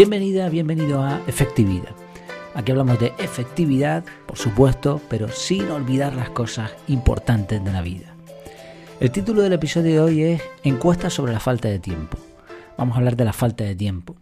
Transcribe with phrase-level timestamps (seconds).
[0.00, 1.94] Bienvenida, bienvenido a Efectividad.
[2.54, 8.14] Aquí hablamos de efectividad, por supuesto, pero sin olvidar las cosas importantes de la vida.
[8.98, 12.16] El título del episodio de hoy es Encuesta sobre la falta de tiempo.
[12.78, 14.16] Vamos a hablar de la falta de tiempo.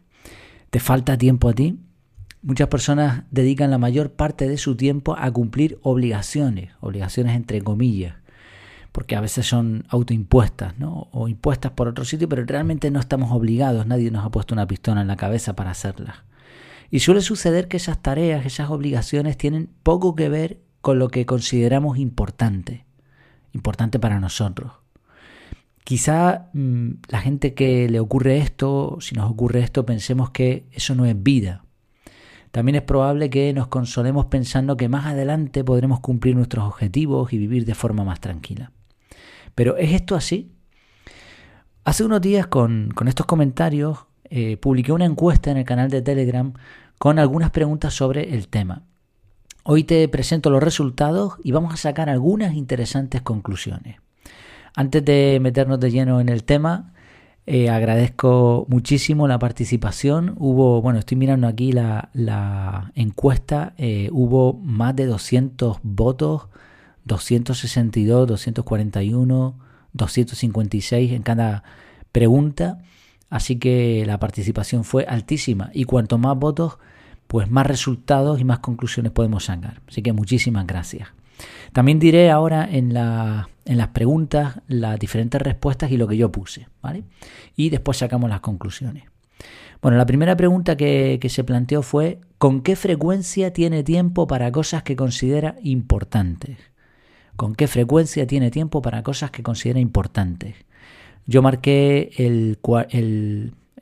[0.71, 1.79] ¿Te falta tiempo a ti?
[2.43, 8.17] Muchas personas dedican la mayor parte de su tiempo a cumplir obligaciones, obligaciones entre comillas,
[8.99, 11.07] porque a veces son autoimpuestas, ¿no?
[11.13, 14.67] O impuestas por otro sitio, pero realmente no estamos obligados, nadie nos ha puesto una
[14.67, 16.25] pistola en la cabeza para hacerlas.
[16.91, 21.27] Y suele suceder que esas tareas, esas obligaciones tienen poco que ver con lo que
[21.27, 22.87] consideramos importante,
[23.53, 24.73] importante para nosotros.
[25.85, 30.97] Quizá mmm, la gente que le ocurre esto, si nos ocurre esto, pensemos que eso
[30.97, 31.63] no es vida,
[32.51, 37.39] también es probable que nos consolemos pensando que más adelante podremos cumplir nuestros objetivos y
[37.39, 38.73] vivir de forma más tranquila.
[39.59, 40.53] Pero ¿es esto así?
[41.83, 43.99] Hace unos días con, estos comentarios
[44.31, 46.53] eh, publiqué una encuesta en el canal de Telegram
[46.97, 48.85] con algunas preguntas sobre el tema.
[49.65, 53.97] Hoy te presento los resultados y vamos a sacar algunas interesantes conclusiones.
[54.77, 56.95] Antes de meternos de lleno en el tema,
[57.45, 60.37] eh, agradezco muchísimo la participación.
[60.39, 66.47] Hubo, bueno, estoy mirando aquí la, encuesta, eh, hubo más de 200 votos,
[67.09, 69.59] 262, 241,
[69.93, 71.65] 256 en cada
[72.13, 72.79] pregunta.
[73.31, 76.79] Así que la participación fue altísima y cuanto más votos,
[77.27, 79.83] pues más resultados y más conclusiones podemos sacar.
[79.89, 81.09] Así que muchísimas gracias.
[81.73, 86.33] También diré ahora en, la, en las preguntas las diferentes respuestas y lo que yo
[86.33, 87.05] puse, ¿vale?
[87.55, 89.05] Y después sacamos las conclusiones.
[89.81, 94.51] Bueno, la primera pregunta que, que se planteó fue ¿con qué frecuencia tiene tiempo para
[94.51, 96.59] cosas que considera importantes?
[97.39, 100.57] ¿Con qué frecuencia tiene tiempo para cosas que considera importantes?
[101.25, 102.11] Yo marqué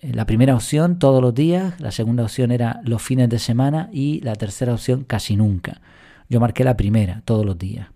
[0.02, 4.20] la primera opción todos los días, la segunda opción era los fines de semana y
[4.20, 5.80] la tercera opción casi nunca.
[6.28, 7.88] Yo marqué la primera todos los días.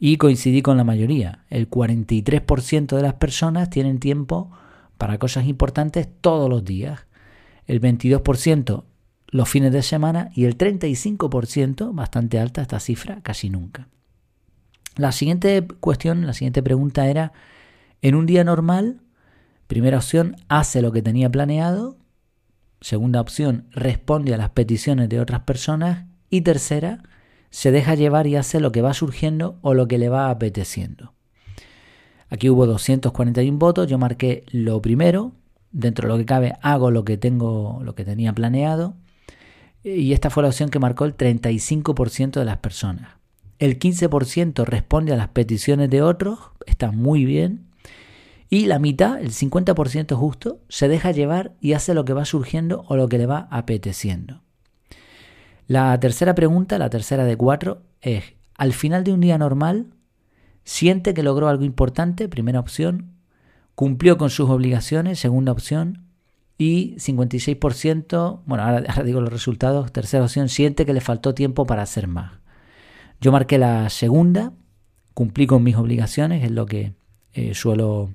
[0.00, 1.44] Y coincidí con la mayoría.
[1.50, 4.50] El 43% de las personas tienen tiempo
[4.98, 7.06] para cosas importantes todos los días.
[7.68, 8.82] El 22%
[9.28, 13.86] los fines de semana y el 35%, bastante alta esta cifra, casi nunca.
[14.96, 17.32] La siguiente cuestión, la siguiente pregunta era,
[18.00, 19.02] en un día normal,
[19.66, 21.98] primera opción, hace lo que tenía planeado,
[22.80, 27.02] segunda opción, responde a las peticiones de otras personas y tercera,
[27.50, 31.12] se deja llevar y hace lo que va surgiendo o lo que le va apeteciendo.
[32.28, 35.32] Aquí hubo 241 votos, yo marqué lo primero,
[35.72, 38.96] dentro de lo que cabe hago lo que tengo, lo que tenía planeado,
[39.84, 43.15] y esta fue la opción que marcó el 35% de las personas.
[43.58, 47.66] El 15% responde a las peticiones de otros, está muy bien,
[48.48, 52.84] y la mitad, el 50% justo, se deja llevar y hace lo que va surgiendo
[52.88, 54.42] o lo que le va apeteciendo.
[55.66, 59.86] La tercera pregunta, la tercera de cuatro, es, al final de un día normal,
[60.64, 63.16] siente que logró algo importante, primera opción,
[63.74, 66.04] cumplió con sus obligaciones, segunda opción,
[66.58, 71.82] y 56%, bueno, ahora, digo los resultados, tercera opción, siente que le faltó tiempo para
[71.82, 72.32] hacer más.
[73.20, 74.52] Yo marqué la segunda,
[75.14, 76.92] cumplí con mis obligaciones, es lo que
[77.32, 78.10] eh, suelo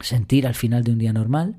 [0.00, 1.56] sentir al final de un día normal.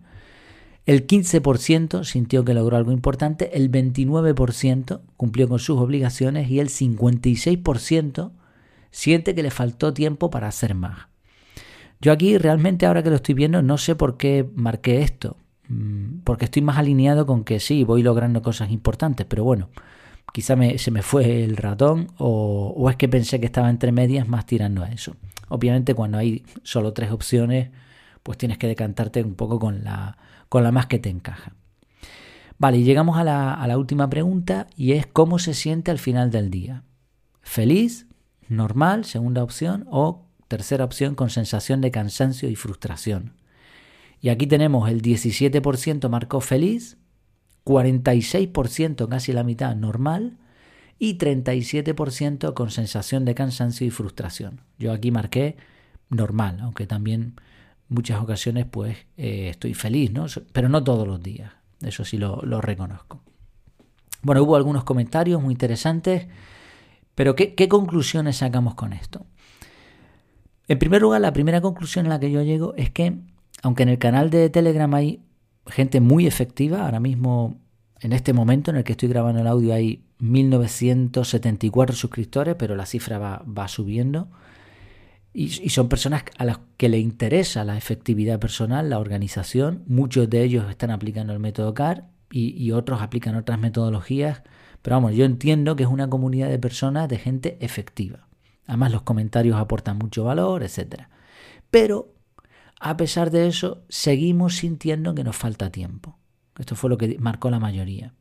[0.86, 6.70] El 15% sintió que logró algo importante, el 29% cumplió con sus obligaciones y el
[6.70, 8.32] 56%
[8.90, 11.08] siente que le faltó tiempo para hacer más.
[12.02, 16.22] Yo aquí realmente ahora que lo estoy viendo no sé por qué marqué esto, mm,
[16.24, 19.70] porque estoy más alineado con que sí, voy logrando cosas importantes, pero bueno,
[20.34, 24.28] quizá se me fue el ratón o, o es que pensé que estaba entre medias
[24.28, 25.16] más tirando a eso.
[25.50, 27.70] Obviamente cuando hay solo tres opciones,
[28.24, 30.18] pues tienes que decantarte un poco con la
[30.52, 31.54] con la más que te encaja.
[32.58, 35.98] Vale, y llegamos a la, a la última pregunta y es cómo se siente al
[35.98, 36.84] final del día.
[37.42, 38.08] ¿Feliz?
[38.50, 39.06] ¿Normal?
[39.06, 39.88] Segunda opción.
[39.90, 43.34] O tercera opción con sensación de cansancio y frustración.
[44.20, 46.98] Y aquí tenemos el 17% marcó feliz,
[47.66, 50.38] 46% casi la mitad normal
[50.98, 54.62] y 37% con sensación de cansancio y frustración.
[54.78, 55.58] Yo aquí marqué
[56.10, 57.36] normal, aunque también
[57.90, 60.26] muchas ocasiones pues eh, estoy feliz, ¿no?
[60.54, 63.22] Pero no todos los días, eso sí lo, reconozco.
[64.22, 66.28] Bueno, hubo algunos comentarios muy interesantes,
[67.16, 69.26] pero ¿qué, conclusiones sacamos con esto?
[70.68, 73.18] En primer lugar, la primera conclusión a la que yo llego es que,
[73.64, 75.22] aunque en el canal de Telegram hay
[75.68, 77.60] gente muy efectiva, ahora mismo,
[78.00, 82.86] en este momento en el que estoy grabando el audio, hay 1974 suscriptores, pero la
[82.86, 84.30] cifra va, subiendo.
[85.34, 89.84] Y, son personas a las que le interesa la efectividad personal, la organización.
[89.88, 94.44] Muchos de ellos están aplicando el método CAR y, otros aplican otras metodologías,
[94.82, 98.28] pero vamos, yo entiendo que es una comunidad de personas, de gente efectiva.
[98.68, 101.04] Además los comentarios aportan mucho valor, etc.
[101.70, 102.14] Pero,
[102.82, 106.18] a pesar de eso, seguimos sintiendo que nos falta tiempo.
[106.58, 108.14] Esto fue lo que marcó la mayoría.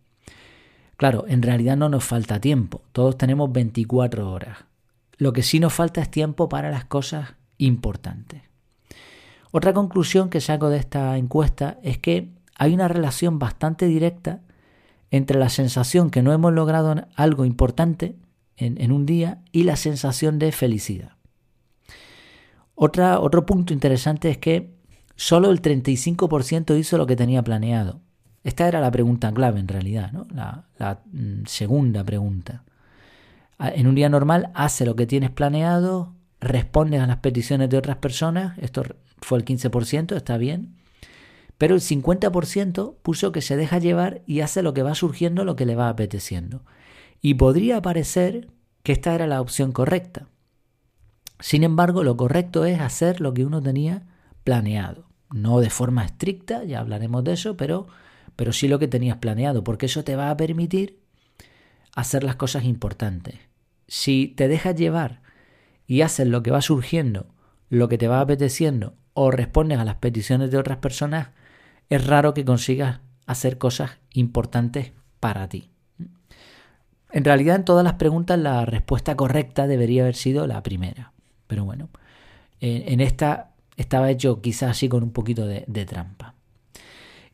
[0.96, 4.58] Claro, en realidad no nos falta tiempo, todos tenemos 24 horas.
[5.16, 8.42] Lo que sí nos falta es tiempo para las cosas importantes.
[9.50, 14.42] Otra conclusión que saco de esta encuesta es que hay una relación bastante directa
[15.10, 18.16] entre la sensación que no hemos logrado algo importante
[18.56, 21.12] en, un día y la sensación de felicidad.
[22.82, 24.72] Otra, otro punto interesante es que
[25.14, 28.00] solo el 35% hizo lo que tenía planeado.
[28.42, 30.26] Esta era la pregunta clave en realidad, ¿no?
[30.34, 32.64] la, la mm, segunda pregunta.
[33.58, 37.98] En un día normal hace lo que tienes planeado, respondes a las peticiones de otras
[37.98, 38.82] personas, esto
[39.20, 40.76] fue el 15%, está bien,
[41.58, 45.54] pero el 50% puso que se deja llevar y hace lo que va surgiendo, lo
[45.54, 46.62] que le va apeteciendo.
[47.20, 48.48] Y podría parecer
[48.82, 50.29] que esta era la opción correcta.
[51.40, 54.02] Sin embargo, lo correcto es hacer lo que uno tenía
[54.44, 55.06] planeado.
[55.32, 57.86] No de forma estricta, ya hablaremos de eso, pero,
[58.36, 60.98] pero sí lo que tenías planeado, porque eso te va a permitir
[61.94, 63.36] hacer las cosas importantes.
[63.86, 65.22] Si te dejas llevar
[65.86, 67.26] y haces lo que va surgiendo,
[67.68, 71.28] lo que te va apeteciendo, o respondes a las peticiones de otras personas,
[71.88, 75.70] es raro que consigas hacer cosas importantes para ti.
[77.12, 81.12] En realidad en todas las preguntas la respuesta correcta debería haber sido la primera.
[81.50, 81.88] Pero bueno,
[82.60, 86.36] en esta estaba hecho quizás así con un poquito de, trampa.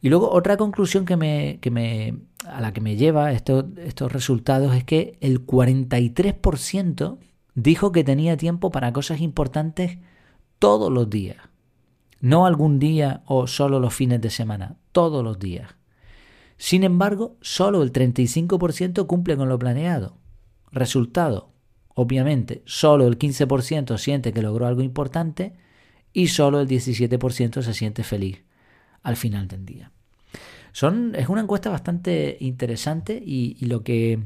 [0.00, 2.14] Y luego otra conclusión que me, que me,
[2.46, 7.18] a la que me lleva estos, estos resultados es que el 43%
[7.54, 9.98] dijo que tenía tiempo para cosas importantes
[10.58, 11.36] todos los días.
[12.20, 15.74] No algún día o solo los fines de semana, todos los días.
[16.56, 20.16] Sin embargo, solo el 35% cumple con lo planeado.
[20.72, 21.50] Resultado,
[21.96, 25.54] obviamente, solo el 15% siente que logró algo importante
[26.12, 28.44] y solo el 17% se siente feliz
[29.02, 29.90] al final del día.
[30.72, 34.20] Es una encuesta bastante interesante y, y lo que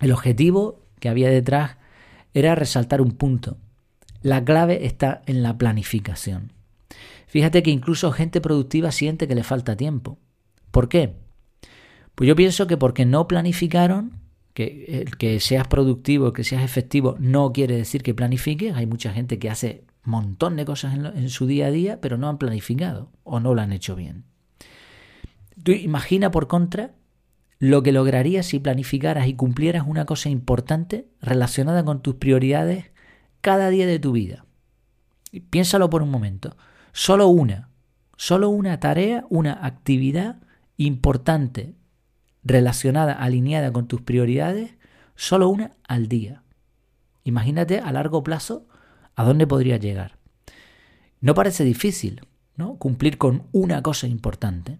[0.00, 1.78] el objetivo que había detrás
[2.32, 3.58] era resaltar un punto.
[4.22, 6.52] La clave está en la planificación.
[7.26, 10.18] Fíjate que incluso gente productiva siente que le falta tiempo.
[10.70, 11.16] ¿Por qué?
[12.14, 14.23] Pues yo pienso que porque no planificaron,
[14.54, 18.74] que el que seas productivo, que seas efectivo, no quiere decir que planifiques.
[18.74, 22.16] Hay mucha gente que hace un montón de cosas en, su día a día, pero
[22.16, 24.24] no han planificado o no lo han hecho bien.
[25.62, 26.94] Tú imagina por contra
[27.58, 32.92] lo que lograrías si planificaras y cumplieras una cosa importante relacionada con tus prioridades
[33.40, 34.46] cada día de tu vida.
[35.50, 36.56] Piénsalo por un momento.
[36.92, 37.70] Solo una,
[38.16, 40.36] solo una tarea, una actividad
[40.76, 41.74] importante
[42.44, 44.74] relacionada, alineada con tus prioridades,
[45.16, 46.42] solo una al día.
[47.24, 48.68] Imagínate a largo plazo
[49.16, 50.18] a dónde podría llegar.
[51.20, 52.26] No parece difícil,
[52.56, 52.76] ¿no?
[52.76, 54.78] Cumplir con una cosa importante.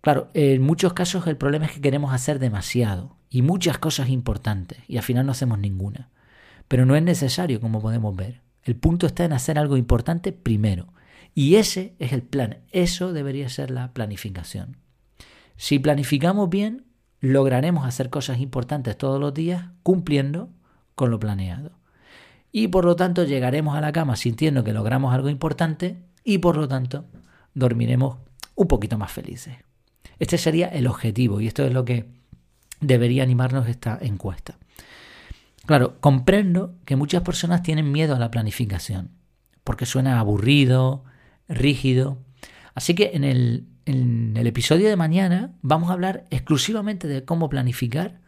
[0.00, 4.78] Claro, en muchos casos el problema es que queremos hacer demasiado y muchas cosas importantes
[4.86, 6.10] y al final no hacemos ninguna.
[6.68, 8.42] Pero no es necesario, como podemos ver.
[8.62, 10.92] El punto está en hacer algo importante primero.
[11.34, 12.58] Y ese es el plan.
[12.70, 14.76] Eso debería ser la planificación.
[15.56, 16.84] Si planificamos bien,
[17.20, 20.50] lograremos hacer cosas importantes todos los días cumpliendo
[20.94, 21.72] con lo planeado.
[22.52, 26.56] Y por lo tanto llegaremos a la cama sintiendo que logramos algo importante y por
[26.56, 27.06] lo tanto
[27.54, 28.18] dormiremos
[28.54, 29.56] un poquito más felices.
[30.18, 32.08] Este sería el objetivo y esto es lo que
[32.80, 34.58] debería animarnos esta encuesta.
[35.66, 39.10] Claro, comprendo que muchas personas tienen miedo a la planificación,
[39.64, 41.04] porque suena aburrido,
[41.48, 42.18] rígido.
[42.74, 47.48] Así que en el, en el episodio de mañana vamos a hablar exclusivamente de cómo
[47.48, 48.20] planificar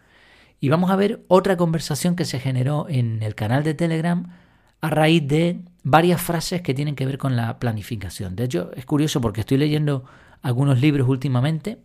[0.60, 4.32] y vamos a ver otra conversación que se generó en el canal de Telegram
[4.80, 8.36] a raíz de varias frases que tienen que ver con la planificación.
[8.36, 10.04] De hecho, es curioso porque estoy leyendo
[10.42, 11.78] algunos libros últimamente.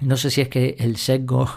[0.00, 1.48] No sé si es que el sesgo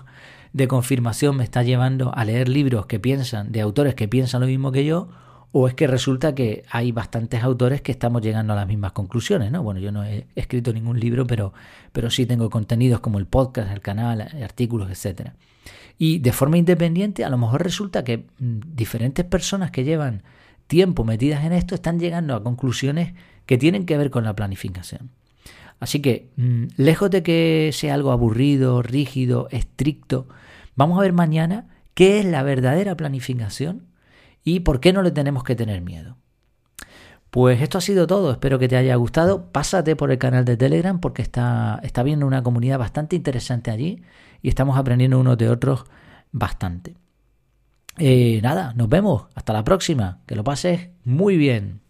[0.54, 4.48] de confirmación me está llevando a leer libros que piensan, de autores que piensan lo
[4.48, 5.10] mismo que yo,
[5.52, 9.52] o es que resulta que hay bastantes autores que estamos llegando a las mismas conclusiones,
[9.52, 9.62] ¿no?
[9.64, 11.54] Bueno, yo no he escrito ningún libro, pero,
[11.92, 15.32] pero sí tengo contenidos como el podcast, el canal, artículos, etc.
[15.98, 20.24] Y de forma independiente, a lo mejor resulta que mm, diferentes personas que llevan
[20.68, 23.14] tiempo metidas en esto están llegando a conclusiones
[23.46, 25.10] que tienen que ver con la planificación.
[25.82, 30.30] Así que, mm, lejos de que sea algo aburrido, rígido, estricto,
[30.78, 33.91] vamos a ver mañana qué es la verdadera planificación
[34.44, 36.18] y por qué no le tenemos que tener miedo.
[37.30, 39.52] Pues esto ha sido todo, espero que te haya gustado.
[39.52, 44.04] Pásate por el canal de Telegram porque está, está viendo una comunidad bastante interesante allí
[44.42, 45.86] y estamos aprendiendo unos de otros
[46.34, 46.96] bastante.
[47.98, 51.82] Eh, nada, nos vemos, hasta la próxima, que lo pases muy bien.